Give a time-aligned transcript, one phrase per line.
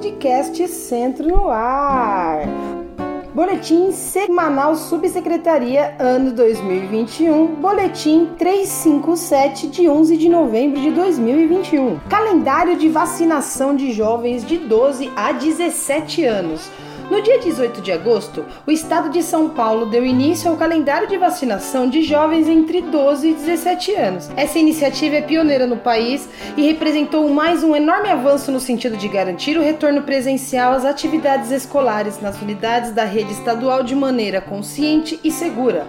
[0.00, 2.48] podcast Centro no Ar.
[3.34, 12.00] Boletim Semanal Subsecretaria Ano 2021, Boletim 357 de 11 de novembro de 2021.
[12.08, 16.70] Calendário de vacinação de jovens de 12 a 17 anos.
[17.10, 21.18] No dia 18 de agosto, o estado de São Paulo deu início ao calendário de
[21.18, 24.30] vacinação de jovens entre 12 e 17 anos.
[24.36, 29.08] Essa iniciativa é pioneira no país e representou mais um enorme avanço no sentido de
[29.08, 35.18] garantir o retorno presencial às atividades escolares nas unidades da rede estadual de maneira consciente
[35.24, 35.88] e segura.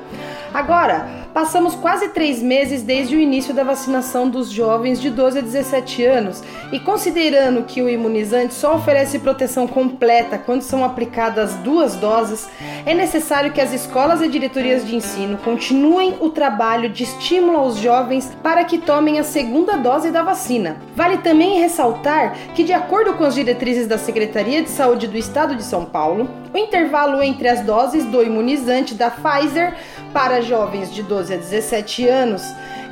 [0.54, 5.42] Agora, passamos quase três meses desde o início da vacinação dos jovens de 12 a
[5.42, 11.96] 17 anos e, considerando que o imunizante só oferece proteção completa quando são aplicadas duas
[11.96, 12.50] doses,
[12.86, 17.78] é necessário que as escolas e diretorias de ensino continuem o trabalho de estímulo aos
[17.78, 20.78] jovens para que tomem a segunda dose da vacina.
[20.96, 25.56] Vale também ressaltar que, de acordo com as diretrizes da Secretaria de Saúde do Estado
[25.56, 29.76] de São Paulo, o intervalo entre as doses do imunizante da Pfizer
[30.14, 32.44] para jovens de 12 a 17 anos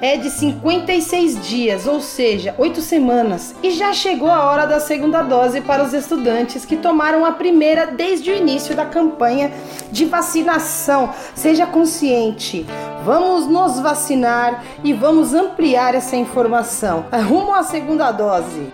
[0.01, 5.21] é de 56 dias, ou seja, 8 semanas, e já chegou a hora da segunda
[5.21, 9.51] dose para os estudantes que tomaram a primeira desde o início da campanha
[9.91, 11.13] de vacinação.
[11.35, 12.65] Seja consciente,
[13.03, 17.05] vamos nos vacinar e vamos ampliar essa informação.
[17.27, 18.71] Rumo à segunda dose.